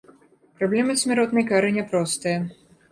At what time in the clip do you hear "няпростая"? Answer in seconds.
1.81-2.37